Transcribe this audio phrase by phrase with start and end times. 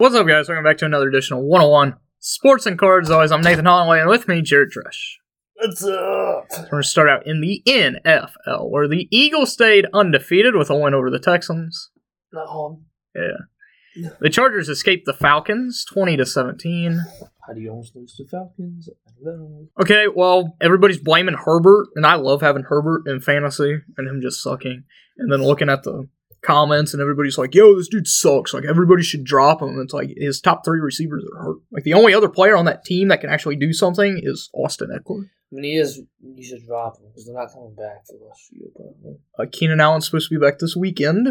[0.00, 0.48] What's up, guys?
[0.48, 3.10] Welcome back to another edition of 101 Sports and Cards.
[3.10, 5.18] As always, I'm Nathan Holloway, and with me, Jared Dresch.
[5.56, 6.46] What's up?
[6.56, 10.74] We're going to start out in the NFL, where the Eagles stayed undefeated with a
[10.74, 11.90] win over the Texans.
[12.32, 12.86] Not home.
[13.14, 14.08] Yeah.
[14.20, 17.04] The Chargers escaped the Falcons 20 to 17.
[17.46, 18.88] How do you almost lose to Falcons?
[19.06, 19.66] I don't know.
[19.82, 24.42] Okay, well, everybody's blaming Herbert, and I love having Herbert in fantasy and him just
[24.42, 24.84] sucking.
[25.18, 26.08] And then looking at the
[26.42, 28.54] comments, and everybody's like, yo, this dude sucks.
[28.54, 29.80] Like, everybody should drop him.
[29.80, 31.56] It's like his top three receivers are hurt.
[31.70, 34.90] Like, the only other player on that team that can actually do something is Austin
[34.90, 35.24] Ekeler.
[35.52, 36.00] I mean, he is.
[36.22, 38.70] You should drop him because they're not coming back for the rest of the year.
[38.74, 39.18] Probably.
[39.38, 41.28] Uh, Keenan Allen's supposed to be back this weekend.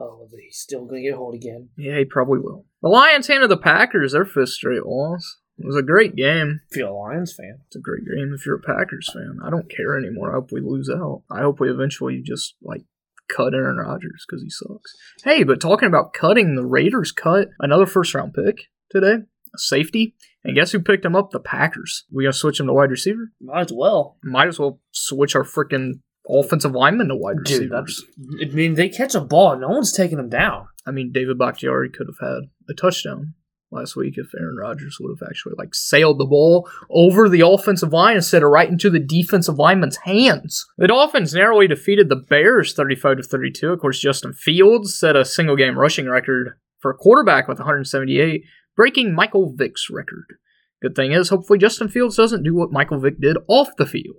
[0.00, 1.70] Oh, but he's still gonna get hold again.
[1.76, 2.64] Yeah, he probably will.
[2.82, 5.38] The Lions handed the Packers their fifth straight loss.
[5.58, 6.60] It was a great game.
[6.70, 9.40] If you're a Lions fan, It's a great game if you're a Packers fan.
[9.44, 10.30] I don't care anymore.
[10.30, 11.22] I hope we lose out.
[11.30, 12.84] I hope we eventually just like
[13.28, 14.94] cut Aaron Rodgers because he sucks.
[15.24, 20.14] Hey, but talking about cutting, the Raiders cut another first round pick today, a safety.
[20.44, 21.30] And guess who picked him up?
[21.30, 22.04] The Packers.
[22.10, 23.32] We gonna switch him to wide receiver?
[23.40, 24.16] might as well.
[24.22, 28.04] Might as well switch our freaking offensive lineman to wide Dude, receivers.
[28.42, 29.58] I mean, they catch a ball.
[29.58, 30.68] No one's taking them down.
[30.86, 33.34] I mean, David Bakhtiari could have had a touchdown
[33.70, 37.92] last week if Aaron Rodgers would have actually like sailed the ball over the offensive
[37.92, 40.66] line instead of right into the defensive lineman's hands.
[40.78, 43.72] The Dolphins narrowly defeated the Bears 35 to 32.
[43.72, 48.44] Of course, Justin Fields set a single game rushing record for a quarterback with 178,
[48.76, 50.38] breaking Michael Vick's record.
[50.80, 54.16] Good thing is, hopefully Justin Fields doesn't do what Michael Vick did off the field.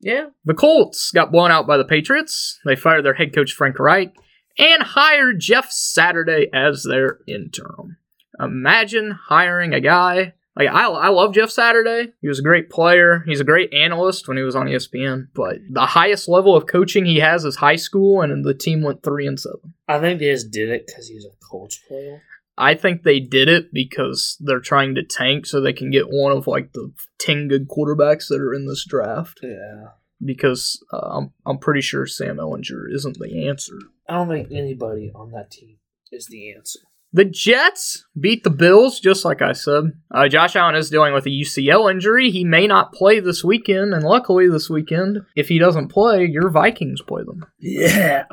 [0.00, 0.28] Yeah.
[0.44, 2.58] The Colts got blown out by the Patriots.
[2.64, 4.14] They fired their head coach Frank Reich
[4.58, 7.97] and hired Jeff Saturday as their interim.
[8.40, 12.12] Imagine hiring a guy like I, I love Jeff Saturday.
[12.20, 13.22] He was a great player.
[13.26, 15.28] He's a great analyst when he was on ESPN.
[15.32, 19.04] But the highest level of coaching he has is high school, and the team went
[19.04, 19.74] three and seven.
[19.86, 22.22] I think they just did it because he's a Colts player.
[22.60, 26.32] I think they did it because they're trying to tank so they can get one
[26.32, 29.38] of like the ten good quarterbacks that are in this draft.
[29.40, 29.90] Yeah.
[30.24, 33.78] Because uh, I'm I'm pretty sure Sam Ehlinger isn't the answer.
[34.08, 35.76] I don't think anybody on that team
[36.10, 36.80] is the answer.
[37.12, 39.84] The Jets beat the Bills, just like I said.
[40.14, 42.30] Uh, Josh Allen is dealing with a UCL injury.
[42.30, 46.50] He may not play this weekend, and luckily this weekend, if he doesn't play, your
[46.50, 47.46] Vikings play them.
[47.58, 48.24] Yeah.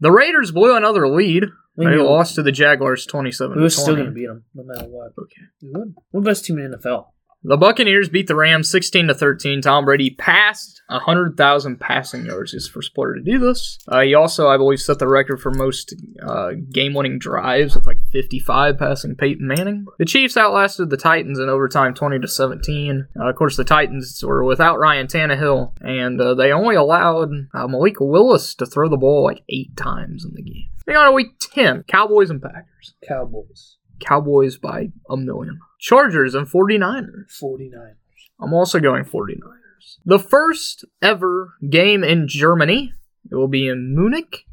[0.00, 1.44] The Raiders blew another lead.
[1.76, 4.86] We, They lost to the Jaguars 27 we were still gonna beat them no matter
[4.88, 5.12] what.
[5.18, 5.42] Okay.
[5.60, 5.94] We would.
[6.12, 7.06] We're the best team in the NFL.
[7.46, 9.60] The Buccaneers beat the Rams 16 to 13.
[9.60, 12.52] Tom Brady passed 100,000 passing yards.
[12.52, 13.78] The first player to do this.
[13.86, 15.94] Uh, he also, I believe, set the record for most
[16.26, 19.84] uh, game-winning drives with like 55 passing Peyton Manning.
[19.98, 23.08] The Chiefs outlasted the Titans in overtime 20 to 17.
[23.20, 27.66] Uh, of course, the Titans were without Ryan Tannehill, and uh, they only allowed uh,
[27.66, 30.68] Malik Willis to throw the ball like eight times in the game.
[30.86, 32.94] Moving on to week 10, Cowboys and Packers.
[33.06, 33.76] Cowboys.
[34.00, 35.60] Cowboys by a million.
[35.78, 37.38] Chargers and 49ers.
[37.40, 37.94] 49ers.
[38.40, 39.98] I'm also going 49ers.
[40.04, 42.92] The first ever game in Germany.
[43.30, 44.44] It will be in Munich.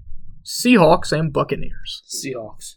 [0.43, 2.03] Seahawks and Buccaneers.
[2.07, 2.75] Seahawks.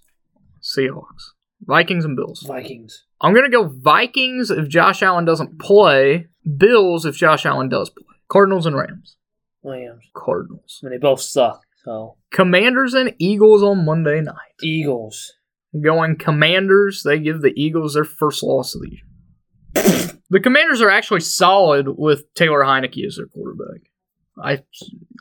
[0.62, 1.30] Seahawks.
[1.62, 2.42] Vikings and Bills.
[2.46, 3.04] Vikings.
[3.20, 6.26] I'm going to go Vikings if Josh Allen doesn't play.
[6.58, 8.04] Bills if Josh Allen does play.
[8.28, 9.16] Cardinals and Rams.
[9.62, 10.04] Rams.
[10.14, 10.80] Cardinals.
[10.82, 11.62] I mean, they both suck.
[11.84, 14.54] So Commanders and Eagles on Monday night.
[14.62, 15.32] Eagles.
[15.80, 17.02] Going Commanders.
[17.02, 20.10] They give the Eagles their first loss of the year.
[20.30, 23.82] the Commanders are actually solid with Taylor Heinicke as their quarterback.
[24.42, 24.62] I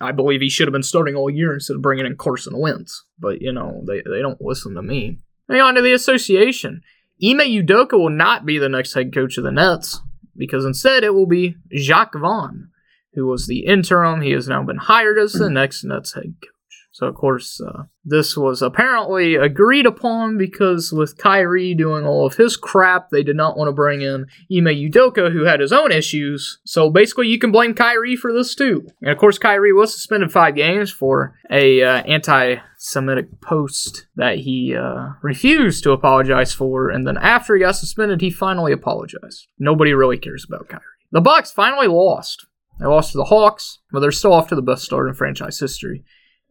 [0.02, 3.06] I believe he should have been starting all year instead of bringing in Carson Wentz.
[3.20, 5.20] But, you know, they, they don't listen to me.
[5.50, 6.82] Hang on to the association.
[7.24, 10.02] Ime Udoka will not be the next head coach of the Nets
[10.36, 12.70] because instead it will be Jacque Vaughn,
[13.14, 14.22] who was the interim.
[14.22, 16.53] He has now been hired as the next Nets head coach.
[16.94, 22.36] So, of course, uh, this was apparently agreed upon because with Kyrie doing all of
[22.36, 25.92] his crap, they did not want to bring in Ime Udoka, who had his own
[25.92, 26.60] issues.
[26.66, 28.86] So, basically, you can blame Kyrie for this too.
[29.02, 34.76] And, of course, Kyrie was suspended five games for a uh, anti-Semitic post that he
[34.76, 39.48] uh, refused to apologize for, and then after he got suspended, he finally apologized.
[39.58, 40.84] Nobody really cares about Kyrie.
[41.12, 42.46] The Bucks finally lost.
[42.80, 45.60] They lost to the Hawks, but they're still off to the best start in franchise
[45.60, 46.04] history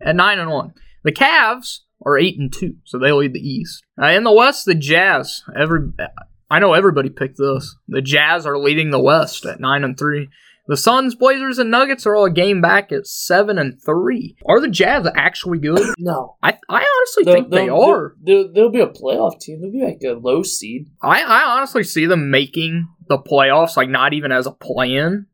[0.04, 0.74] at nine and one.
[1.04, 3.82] The Cavs are eight and two, so they lead the East.
[4.00, 5.42] Uh, in the West, the Jazz.
[5.56, 5.90] Every
[6.50, 7.74] I know everybody picked this.
[7.88, 10.28] The Jazz are leading the West at nine and three.
[10.68, 14.36] The Suns, Blazers, and Nuggets are all a game back at seven and three.
[14.46, 15.82] Are the Jazz actually good?
[15.98, 16.36] No.
[16.42, 18.14] I I honestly They'll- think they they'll- are.
[18.22, 19.60] They'll, they'll be a playoff team.
[19.60, 20.86] They'll be like a low seed.
[21.02, 25.26] I, I honestly see them making the playoffs, like not even as a play-in,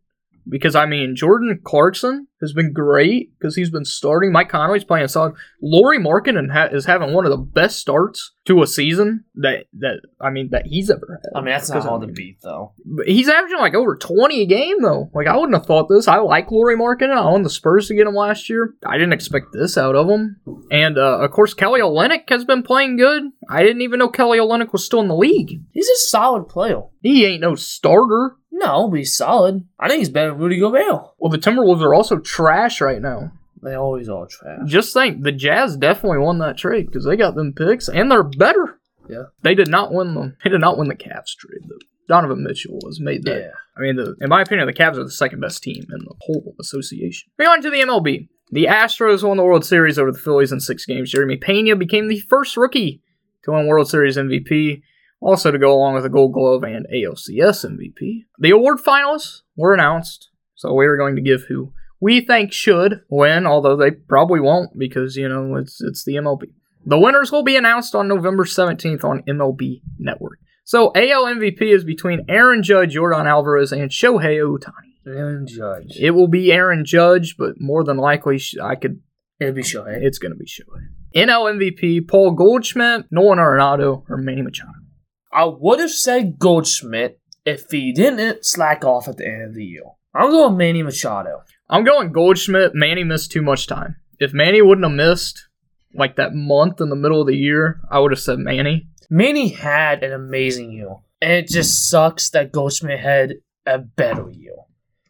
[0.48, 4.30] because I mean Jordan Clarkson has been great because he's been starting.
[4.32, 5.34] Mike Conley's playing solid.
[5.60, 10.00] Lauri Markkanen ha- is having one of the best starts to a season that that
[10.20, 11.36] I mean that he's ever had.
[11.36, 12.72] I mean, that's not Because, I hard to beat, though.
[12.84, 15.10] But he's averaging like over 20 a game though.
[15.12, 16.08] Like I wouldn't have thought this.
[16.08, 17.16] I like Lauri Markkanen.
[17.16, 18.74] I owned the Spurs to get him last year.
[18.86, 20.36] I didn't expect this out of him.
[20.70, 23.24] And uh, of course Kelly Olynyk has been playing good.
[23.50, 25.60] I didn't even know Kelly Olynyk was still in the league.
[25.72, 26.82] He's a solid player.
[27.02, 28.36] He ain't no starter.
[28.58, 29.66] No, but he's solid.
[29.78, 31.12] I think he's better than Rudy Gobert.
[31.18, 33.32] Well, the Timberwolves are also trash right now.
[33.62, 34.60] They always are trash.
[34.66, 38.22] Just think, the Jazz definitely won that trade because they got them picks and they're
[38.22, 38.78] better.
[39.08, 39.24] Yeah.
[39.42, 40.36] They did not win them.
[40.42, 41.78] They did not win the Cavs trade though.
[42.08, 43.40] Donovan Mitchell was made that.
[43.40, 43.50] Yeah.
[43.76, 46.14] I mean, the, in my opinion, the Cavs are the second best team in the
[46.20, 47.30] whole association.
[47.38, 48.28] Moving on to the MLB.
[48.50, 51.10] The Astros won the World Series over the Phillies in six games.
[51.10, 53.02] Jeremy Pena became the first rookie
[53.44, 54.82] to win World Series MVP,
[55.20, 58.24] also to go along with a Gold Glove and ALCS MVP.
[58.38, 63.02] The award finalists were announced, so we are going to give who we think should
[63.08, 66.50] win, although they probably won't because you know it's it's the MLB.
[66.86, 70.38] The winners will be announced on November 17th on MLB Network.
[70.64, 74.72] So AL MVP is between Aaron Judge, Jordan Alvarez, and Shohei Ohtani.
[75.06, 75.96] Aaron Judge.
[75.98, 79.00] It will be Aaron Judge, but more than likely, I could.
[79.40, 80.02] It'll be Shohei.
[80.02, 80.88] It's going to be Shohei.
[81.14, 84.72] NL MVP: Paul Goldschmidt, Nolan Arenado, or Manny Machado.
[85.32, 89.64] I would have said Goldschmidt if he didn't slack off at the end of the
[89.64, 89.82] year.
[90.14, 91.42] I'm going Manny Machado.
[91.68, 92.74] I'm going Goldschmidt.
[92.74, 93.96] Manny missed too much time.
[94.18, 95.48] If Manny wouldn't have missed
[95.94, 98.88] like that month in the middle of the year, I would have said Manny.
[99.10, 103.34] Manny had an amazing year, and it just sucks that Goldschmidt had
[103.64, 104.54] a better year.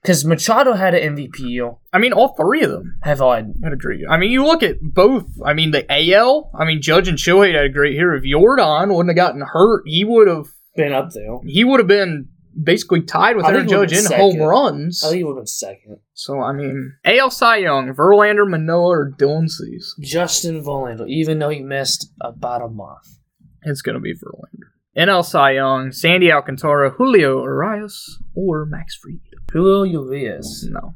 [0.08, 1.74] Because Machado had an MVP year.
[1.92, 3.44] I mean, all three of them Have I?
[3.62, 4.08] had a great year.
[4.08, 5.26] I mean, you look at both.
[5.44, 6.50] I mean, the AL.
[6.58, 8.14] I mean, Judge and Shohei had a great year.
[8.14, 10.46] If Jordan wouldn't have gotten hurt, he would have.
[10.76, 11.36] Been up there.
[11.44, 12.28] He would have been
[12.58, 15.04] basically tied with Aaron think he would've Judge in been home runs.
[15.04, 15.98] I think he would have been second.
[16.14, 19.94] So I mean, AL Cy Young, Verlander, Manoah, or Dylan Cease.
[20.00, 23.18] Justin Verlander, even though he missed about a month.
[23.60, 24.70] It's gonna be Verlander.
[24.96, 29.20] NL Cy Young, Sandy Alcantara, Julio Urias, or Max Fried.
[29.52, 30.66] Julio Urias.
[30.70, 30.94] No,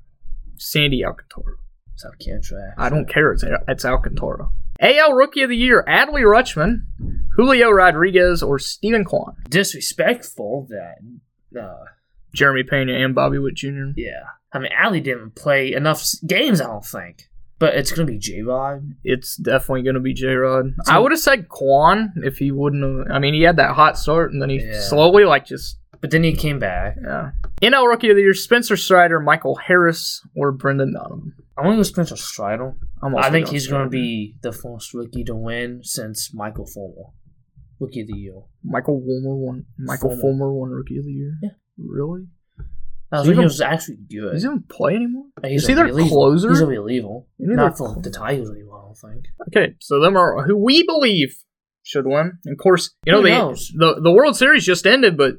[0.59, 1.57] Sandy Alcantara.
[1.97, 2.73] South Cantra.
[2.79, 3.33] I don't care.
[3.33, 4.49] It's it's Alcantara.
[4.81, 6.83] AL Rookie of the Year: Adley Rutschman,
[7.37, 9.37] Julio Rodriguez, or Steven Kwan.
[9.49, 10.97] Disrespectful that.
[11.61, 11.85] Uh,
[12.35, 13.91] Jeremy Pena and Bobby Witt Jr.
[13.97, 14.23] yeah.
[14.55, 17.29] I mean, Ali didn't play enough games, I don't think.
[17.59, 18.95] But it's going to be J Rod.
[19.05, 20.75] It's definitely going to be J Rod.
[20.89, 23.15] I would have said Kwan if he wouldn't have.
[23.15, 24.81] I mean, he had that hot start and then he Yeah.
[24.81, 26.97] slowly, like, just But then he came back.
[27.03, 27.31] Yeah.
[27.63, 31.33] NL Rookie of the Year: Spencer Strider, Michael Harris, or Brendan Donovan.
[31.57, 32.75] I'm going to Spencer Strider.
[33.03, 37.11] I'm I think he's going to be the first rookie to win since Michael Fulmer.
[37.79, 38.35] Rookie of the year.
[38.65, 39.65] Michael Fulmer won.
[39.79, 40.23] Michael Fulmer.
[40.23, 41.35] Fulmer won Rookie of the Year.
[41.43, 41.51] Yeah.
[41.79, 42.27] Really?
[43.13, 44.33] I Does think he was actually good.
[44.33, 45.27] Does he even play anymore?
[45.45, 46.09] He's Is he their reliever.
[46.09, 46.51] closer?
[46.51, 46.63] He's.
[46.63, 49.27] Maybe Not for the Tigers anymore, I don't think.
[49.49, 51.37] Okay, so them are who we believe
[51.83, 52.39] should win.
[52.45, 55.35] And of course, you know the, the the World Series just ended, but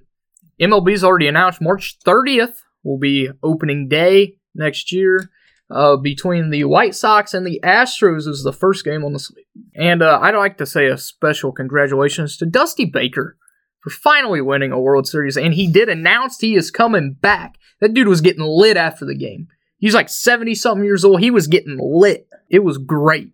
[0.59, 5.29] MLB's already announced March 30th will be opening day next year.
[5.69, 9.47] Uh, between the White Sox and the Astros is the first game on the slate.
[9.73, 13.37] And uh, I'd like to say a special congratulations to Dusty Baker
[13.79, 15.35] for finally winning a World Series.
[15.35, 17.57] And he did announce he is coming back.
[17.79, 19.47] That dude was getting lit after the game.
[19.77, 21.21] He's like 70 something years old.
[21.21, 22.27] He was getting lit.
[22.49, 23.31] It was great.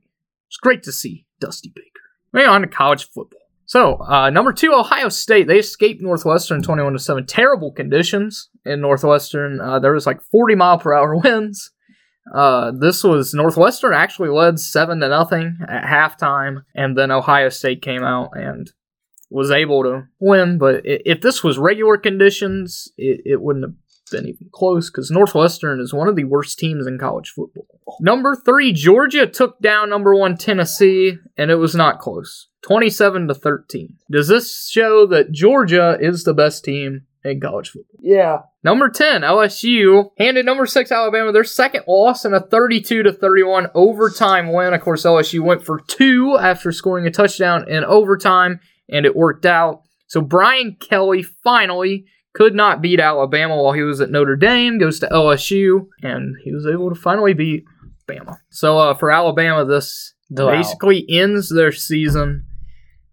[0.48, 1.90] It's great to see Dusty Baker.
[2.32, 3.39] Moving on to college football.
[3.70, 5.46] So, uh, number two, Ohio State.
[5.46, 7.28] They escaped Northwestern 21 to 7.
[7.28, 9.62] Terrible conditions in Northwestern.
[9.62, 11.70] Uh, there was like 40 mile per hour winds.
[12.34, 17.84] Uh, this was Northwestern actually led seven to nothing at halftime, and then Ohio State
[17.84, 18.72] came out and
[19.30, 20.58] was able to win.
[20.58, 23.76] But if this was regular conditions, it, it wouldn't have
[24.10, 27.66] been even close because Northwestern is one of the worst teams in college football.
[28.00, 33.34] Number three, Georgia took down number one Tennessee, and it was not close, twenty-seven to
[33.34, 33.98] thirteen.
[34.12, 38.00] Does this show that Georgia is the best team in college football?
[38.02, 38.40] Yeah.
[38.64, 43.68] Number 10, LSU handed number 6 Alabama their second loss in a 32 to 31
[43.74, 44.74] overtime win.
[44.74, 49.46] Of course, LSU went for 2 after scoring a touchdown in overtime and it worked
[49.46, 49.84] out.
[50.08, 55.00] So Brian Kelly finally could not beat Alabama while he was at Notre Dame, goes
[55.00, 57.66] to LSU and he was able to finally beat
[58.08, 58.38] Bama.
[58.50, 62.46] So uh, for Alabama this They're basically ends their season.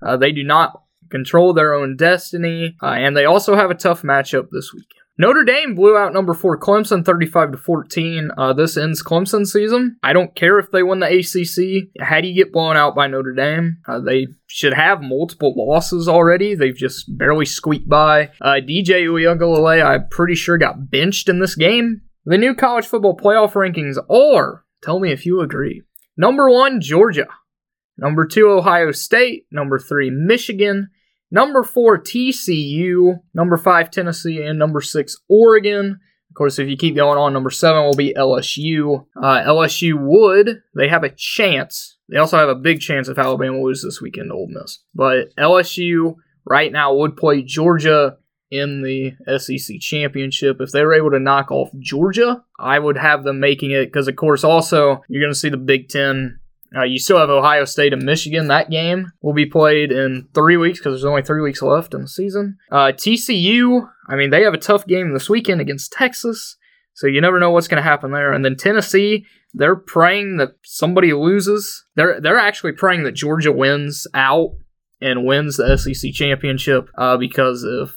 [0.02, 4.02] Uh, they do not control their own destiny, uh, and they also have a tough
[4.02, 4.92] matchup this weekend.
[5.18, 8.30] Notre Dame blew out number four Clemson 35 to 14.
[8.36, 9.96] Uh, this ends Clemson's season.
[10.02, 11.88] I don't care if they win the ACC.
[12.04, 13.78] How do you get blown out by Notre Dame?
[13.88, 16.54] Uh, they should have multiple losses already.
[16.54, 18.30] They've just barely squeaked by.
[18.42, 23.16] Uh, DJ Uiagalelei, I'm pretty sure got benched in this game The new college football
[23.16, 25.82] playoff rankings are, tell me if you agree.
[26.18, 27.26] Number one, Georgia.
[27.96, 29.46] Number two, Ohio State.
[29.50, 30.90] Number three, Michigan.
[31.36, 33.20] Number four, TCU.
[33.34, 34.40] Number five, Tennessee.
[34.40, 36.00] And number six, Oregon.
[36.30, 39.04] Of course, if you keep going on, number seven will be LSU.
[39.22, 41.98] Uh, LSU would, they have a chance.
[42.08, 44.78] They also have a big chance if Alabama loses this weekend to Ole Miss.
[44.94, 46.14] But LSU
[46.46, 48.16] right now would play Georgia
[48.50, 50.62] in the SEC championship.
[50.62, 54.08] If they were able to knock off Georgia, I would have them making it because,
[54.08, 56.40] of course, also you're going to see the Big Ten.
[56.76, 58.48] Uh, you still have Ohio State and Michigan.
[58.48, 62.02] That game will be played in three weeks because there's only three weeks left in
[62.02, 62.58] the season.
[62.70, 66.56] Uh, TCU, I mean, they have a tough game this weekend against Texas,
[66.92, 68.32] so you never know what's going to happen there.
[68.32, 71.84] And then Tennessee, they're praying that somebody loses.
[71.94, 74.50] They're they're actually praying that Georgia wins out
[75.00, 77.94] and wins the SEC championship uh, because if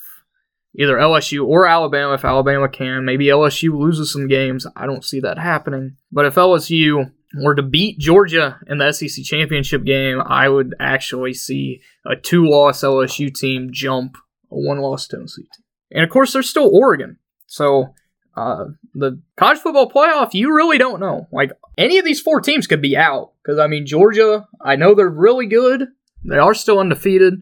[0.77, 4.67] either LSU or Alabama, if Alabama can, maybe LSU loses some games.
[4.75, 5.97] I don't see that happening.
[6.11, 7.11] But if LSU
[7.41, 12.45] were to beat Georgia in the SEC championship game, I would actually see a two
[12.45, 14.17] loss LSU team jump
[14.51, 15.65] a one loss Tennessee team.
[15.91, 17.17] And of course, there's still Oregon.
[17.47, 17.93] So
[18.35, 21.27] uh, the college football playoff, you really don't know.
[21.31, 23.33] Like any of these four teams could be out.
[23.43, 25.87] Because, I mean, Georgia, I know they're really good.
[26.23, 27.41] They are still undefeated.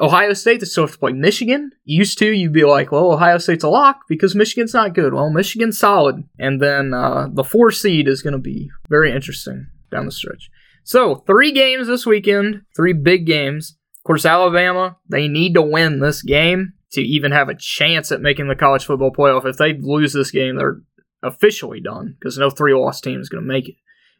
[0.00, 1.72] Ohio State, still have to play Michigan.
[1.84, 5.12] Used to, you'd be like, well, Ohio State's a lock because Michigan's not good.
[5.12, 6.22] Well, Michigan's solid.
[6.38, 10.50] And then uh, the four seed is going to be very interesting down the stretch.
[10.84, 13.76] So, three games this weekend, three big games.
[13.98, 18.22] Of course, Alabama, they need to win this game to even have a chance at
[18.22, 19.44] making the college football playoff.
[19.44, 20.80] If they lose this game, they're
[21.22, 23.74] officially done because no three loss team is going to make it.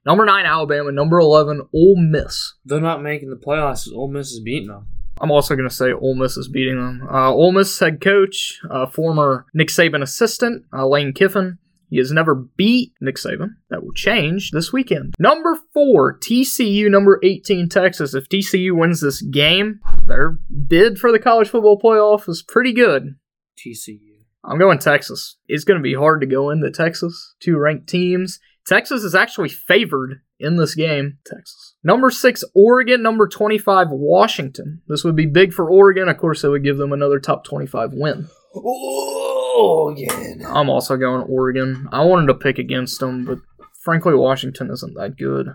[0.05, 0.93] Number nine, Alabama.
[0.93, 2.55] Number 11, Ole Miss.
[2.65, 3.91] They're not making the playoffs.
[3.93, 4.87] Ole Miss is beating them.
[5.21, 7.09] I'm also going to say Ole Miss is beating them.
[7.11, 11.59] Uh, Ole Miss head coach, uh, former Nick Saban assistant, uh, Lane Kiffin.
[11.91, 13.55] He has never beat Nick Saban.
[13.71, 15.15] That will change this weekend.
[15.19, 16.91] Number four, TCU.
[16.91, 18.15] Number 18, Texas.
[18.15, 23.15] If TCU wins this game, their bid for the college football playoff is pretty good.
[23.59, 24.01] TCU.
[24.45, 25.37] I'm going Texas.
[25.47, 27.35] It's going to be hard to go into Texas.
[27.41, 28.39] Two ranked teams.
[28.69, 31.19] Texas is actually favored in this game.
[31.25, 31.77] Texas.
[31.83, 33.03] Number six, Oregon.
[33.03, 34.83] Number 25, Washington.
[34.87, 36.09] This would be big for Oregon.
[36.09, 38.29] Of course, it would give them another top 25 win.
[38.55, 40.45] Oregon.
[40.47, 41.89] I'm also going Oregon.
[41.93, 43.39] I wanted to pick against them, but
[43.83, 45.49] frankly, Washington isn't that good.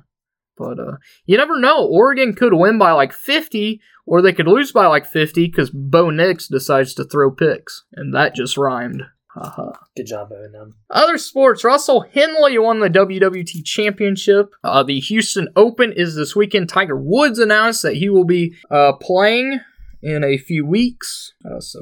[0.58, 1.86] But uh, you never know.
[1.86, 6.10] Oregon could win by like 50, or they could lose by like 50 because Bo
[6.10, 9.04] Nix decides to throw picks, and that just rhymed.
[9.34, 9.72] Haha.
[9.98, 10.74] Good job, Eminem.
[10.92, 14.54] Other sports, Russell Henley won the WWT Championship.
[14.64, 16.70] Uh, the Houston Open is this weekend.
[16.70, 19.60] Tiger Woods announced that he will be uh, playing
[20.04, 21.34] in a few weeks.
[21.44, 21.80] Uh, so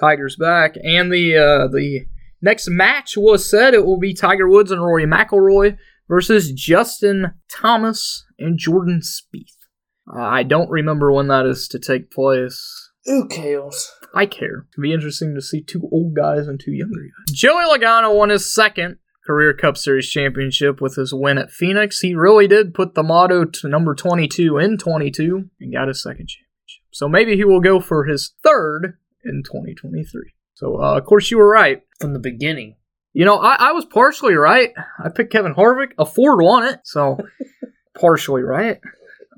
[0.00, 2.06] Tiger's back, and the uh, the
[2.40, 5.76] next match was said it will be Tiger Woods and Rory McIlroy
[6.08, 9.52] versus Justin Thomas and Jordan Spieth.
[10.10, 12.90] Uh, I don't remember when that is to take place.
[13.04, 13.90] Who cares?
[14.14, 14.66] I care.
[14.72, 17.34] It'd be interesting to see two old guys and two younger guys.
[17.34, 18.96] Joey Logano won his second
[19.26, 22.00] career Cup Series championship with his win at Phoenix.
[22.00, 26.28] He really did put the motto to number 22 in 22 and got his second
[26.28, 26.84] championship.
[26.90, 30.32] So maybe he will go for his third in 2023.
[30.54, 31.82] So, uh, of course, you were right.
[32.00, 32.76] From the beginning.
[33.12, 34.70] You know, I, I was partially right.
[35.02, 35.92] I picked Kevin Harvick.
[35.98, 37.18] A Ford won it, so
[38.00, 38.80] partially right.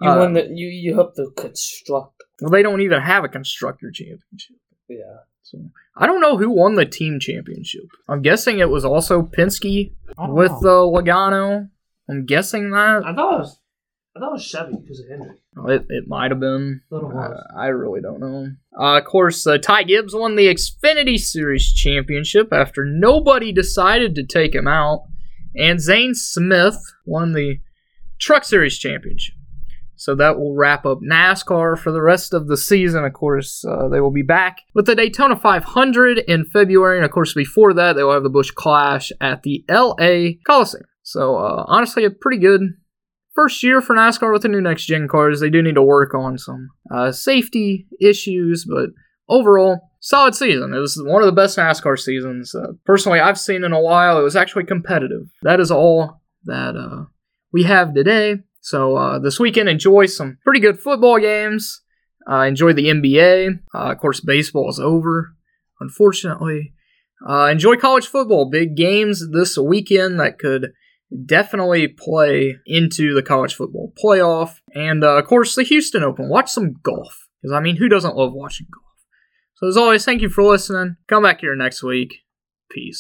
[0.01, 2.23] You Uh, won the you you helped the construct.
[2.41, 4.57] Well, they don't even have a constructor championship.
[4.91, 5.19] Yeah.
[5.43, 5.59] So
[5.97, 7.85] I don't know who won the team championship.
[8.09, 10.93] I'm guessing it was also Penske I with know.
[10.95, 11.71] uh, Logano.
[12.09, 13.59] I'm guessing that I thought it was
[14.17, 15.31] I thought it was Chevy because of Henry.
[15.69, 16.83] it, it might have been.
[16.91, 17.15] Thought.
[17.15, 18.49] Uh, I really don't know.
[18.79, 24.25] Uh, of course, uh, Ty Gibbs won the Xfinity Series championship after nobody decided to
[24.25, 25.05] take him out,
[25.55, 27.59] and Zane Smith won the
[28.19, 29.37] Truck Series championship.
[30.01, 33.05] So that will wrap up NASCAR for the rest of the season.
[33.05, 37.11] Of course, uh, they will be back with the Daytona 500 in February, and of
[37.11, 40.85] course, before that, they will have the Busch Clash at the LA Coliseum.
[41.03, 42.63] So uh, honestly, a pretty good
[43.35, 45.39] first year for NASCAR with the new next gen cars.
[45.39, 48.89] They do need to work on some uh, safety issues, but
[49.29, 50.73] overall, solid season.
[50.73, 54.19] It was one of the best NASCAR seasons uh, personally I've seen in a while.
[54.19, 55.29] It was actually competitive.
[55.43, 57.05] That is all that uh,
[57.53, 58.37] we have today.
[58.61, 61.83] So uh, this weekend, enjoy some pretty good football games.
[62.31, 63.61] Uh, enjoy the NBA.
[63.75, 65.35] Uh, of course, baseball is over,
[65.81, 66.75] unfortunately.
[67.27, 68.51] Uh, enjoy college football.
[68.51, 70.73] Big games this weekend that could
[71.27, 74.57] definitely play into the college football playoff.
[74.75, 76.29] And uh, of course, the Houston Open.
[76.29, 77.29] Watch some golf.
[77.43, 78.85] Because, I mean, who doesn't love watching golf?
[79.57, 80.97] So, as always, thank you for listening.
[81.09, 82.15] Come back here next week.
[82.71, 82.99] Peace.